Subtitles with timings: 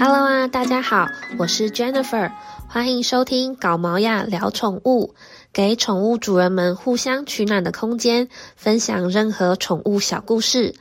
[0.00, 1.08] Hello 啊，大家好，
[1.40, 2.30] 我是 Jennifer，
[2.68, 5.16] 欢迎收听搞毛呀聊宠物，
[5.52, 10.76] 给宠物主人们互相取暖的空间，分享任何宠物小故事。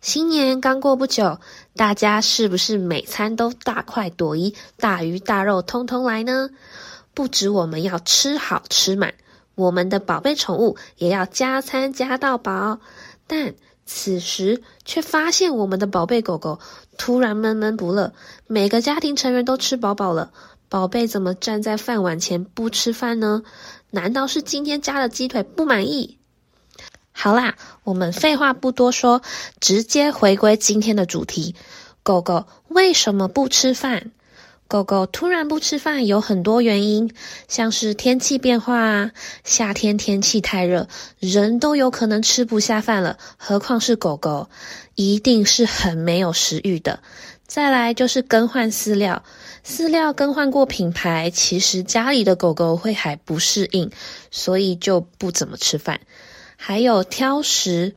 [0.00, 1.40] 新年刚过不久，
[1.74, 6.50] 大家是不是每餐都大快朵颐，大鱼大肉通通来呢？
[7.12, 9.14] 不止我们要吃好吃满，
[9.56, 12.78] 我们的宝贝宠物也要加餐加到饱。
[13.26, 13.54] 但
[13.86, 16.60] 此时却发现，我们的宝贝狗狗
[16.96, 18.12] 突然闷闷不乐。
[18.46, 20.32] 每个家庭成员都吃饱饱了，
[20.68, 23.42] 宝贝怎么站在饭碗前不吃饭呢？
[23.90, 26.18] 难道是今天加的鸡腿不满意？
[27.10, 29.22] 好啦，我们废话不多说，
[29.60, 31.56] 直接回归今天的主题：
[32.02, 34.12] 狗狗为什么不吃饭？
[34.70, 37.12] 狗狗突然不吃饭有很多原因，
[37.48, 39.10] 像是天气变化啊，
[39.42, 40.86] 夏天天气太热，
[41.18, 44.48] 人都有可能吃不下饭了，何况是狗狗，
[44.94, 47.00] 一定是很没有食欲的。
[47.48, 49.24] 再来就是更换饲料，
[49.66, 53.90] 饲料更换过品牌，其实家里的狗狗会还不适应，
[54.30, 56.00] 所以就不怎么吃饭。
[56.54, 57.96] 还有挑食，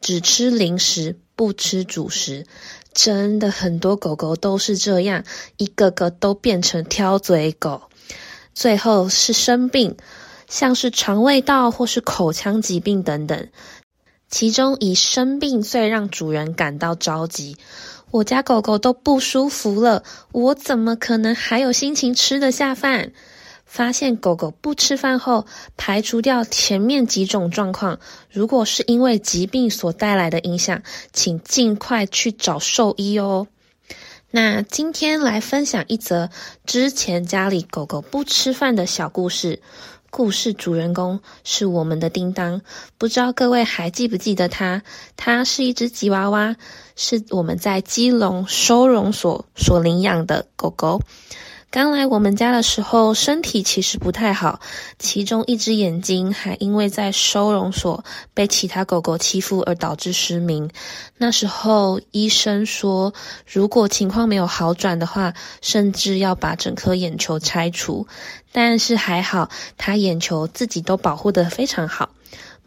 [0.00, 2.46] 只吃零食，不吃主食。
[2.94, 5.24] 真的很多狗狗都是这样，
[5.56, 7.82] 一个个都变成挑嘴狗，
[8.54, 9.96] 最后是生病，
[10.48, 13.48] 像是肠胃道或是口腔疾病等等。
[14.30, 17.56] 其中以生病最让主人感到着急。
[18.10, 23.12] 我家狗狗都不舒服了，我怎么可能还有心情吃得下饭？
[23.66, 27.98] 发现狗狗不吃饭后，排除掉前面几种状况。
[28.30, 33.46] 如果是因为疾病所带来的影响，请尽快去找兽医哦。
[34.30, 36.30] 那今天来分享一则
[36.66, 39.60] 之前家里狗狗不吃饭的小故事。
[40.10, 42.62] 故事主人公是我们的叮当，
[42.98, 44.82] 不知道各位还记不记得它？
[45.16, 46.54] 它是一只吉娃娃，
[46.94, 51.00] 是我们在基隆收容所所领养的狗狗。
[51.74, 54.60] 刚来我们家的时候，身体其实不太好，
[54.96, 60.70] 其中一只眼睛还因为在收容所被其他狗狗欺负而导致失明。
[61.18, 63.12] 那时候医生说，
[63.44, 68.06] 如果情况没有好转的话，甚至要把整颗眼球拆除。
[68.52, 72.10] 但是还好，他眼球自己都保护得非常好，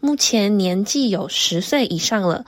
[0.00, 2.44] 目前年纪有十岁以上了。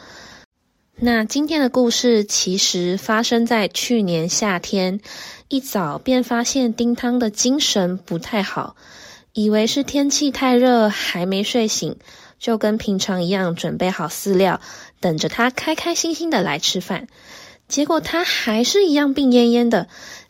[1.03, 5.01] 那今天的故事其实发生在去年夏天。
[5.49, 8.77] 一早便发现丁汤的精神不太好，
[9.33, 11.97] 以为是天气太热还没睡醒，
[12.39, 14.61] 就跟平常一样准备好饲料，
[15.01, 17.09] 等着他开开心心的来吃饭。
[17.67, 19.89] 结果他还是一样病恹恹的，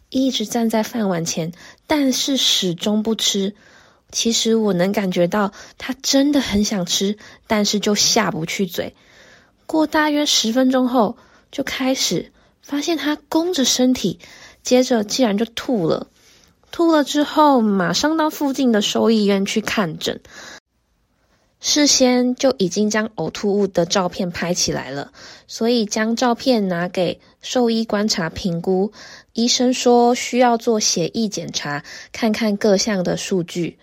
[0.08, 1.52] 一直站在饭碗前，
[1.88, 3.56] 但是始终不吃。
[4.12, 8.94] 其实我能感觉到他真的很想吃，但是就下不去嘴。
[9.70, 11.16] 过大约十分钟后，
[11.53, 14.19] 就开始发现他弓着身体。
[14.64, 16.08] 接着，竟然就吐了。
[16.72, 20.20] 吐了之后，马上到附近的兽医院去看诊。
[21.60, 25.12] 事先就已经将呕吐物的照片拍起来了，
[25.47, 28.92] 所以将照片拿给兽医观察评估。
[29.34, 33.78] 医生说需要做血液检查，看看各项的数据。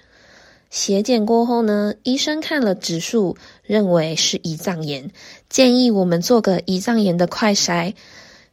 [0.69, 5.11] 血检过后呢，医生看了指数，认为是胰脏炎，
[5.49, 7.93] 建议我们做个胰脏炎的快筛。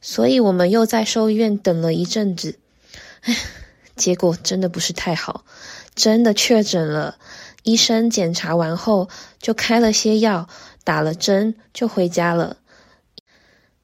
[0.00, 2.58] 所以我们又在兽医院等了一阵子，
[3.22, 3.34] 唉，
[3.96, 5.46] 结果真的不是太好，
[5.94, 7.16] 真的确诊了。
[7.62, 9.08] 医生检查完后
[9.40, 10.46] 就开了些药，
[10.84, 12.58] 打了针就回家了。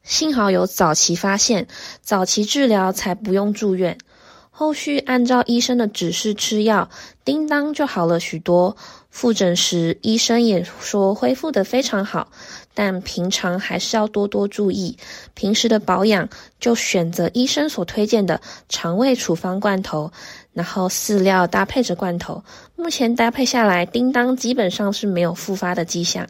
[0.03, 1.67] 幸好有早期发现，
[2.03, 3.97] 早期治疗才不用住院。
[4.61, 6.91] 后续按照医生的指示吃药，
[7.25, 8.77] 叮当就好了许多。
[9.09, 12.31] 复诊时，医生也说恢复得非常好，
[12.75, 14.99] 但平常还是要多多注意。
[15.33, 16.29] 平时的保养
[16.59, 18.39] 就选择医生所推荐的
[18.69, 20.13] 肠胃处方罐头，
[20.53, 22.45] 然后饲料搭配着罐头。
[22.77, 26.29] 目前搭配下来，叮当基本上是没有复发的迹象。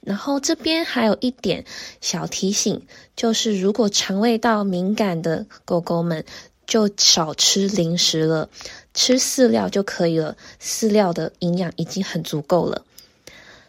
[0.00, 1.64] 然后这边还有一点
[2.00, 2.82] 小提醒，
[3.14, 6.24] 就是如果肠胃道敏感的狗狗们。
[6.70, 8.48] 就少吃零食了，
[8.94, 10.36] 吃饲料就可以了。
[10.62, 12.84] 饲料的营养已经很足够了，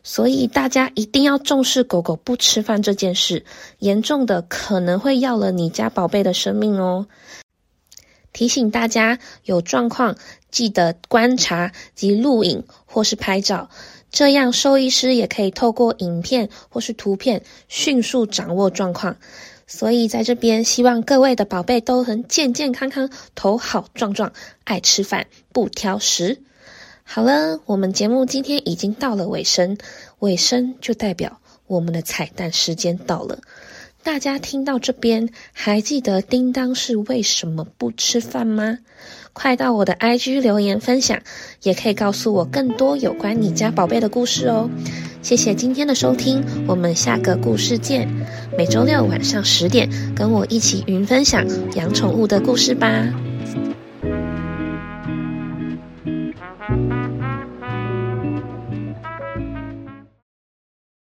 [0.03, 3.44] 所以大家一定要重视狗狗不吃饭这件事，
[3.80, 7.07] 严重的可能会要了你家宝贝的生命哦。
[8.33, 10.15] 提醒大家有状况
[10.51, 13.71] 记得观察及录影或是拍照，
[14.12, 19.18] 这样兽医师也可以透过影片或是图片迅速掌握状况。
[19.73, 24.33] 所以在这边，希望各位的宝贝都能健健康康、头好壮壮、
[24.65, 26.41] 爱吃饭、不挑食。
[27.03, 29.77] 好了，我们节目今天已经到了尾声，
[30.19, 33.39] 尾声就代表我们的彩蛋时间到了。
[34.03, 38.79] 大家听到这边，还记得叮当是为什么不吃饭吗？
[39.31, 41.21] 快到我的 IG 留言分享，
[41.63, 44.69] 也可以告诉我更多有关你家宝贝的故事哦。
[45.21, 48.07] 谢谢今天的收听，我们下个故事见。
[48.57, 51.45] 每周六晚上十点，跟我一起云分享
[51.75, 53.07] 养宠物的故事吧。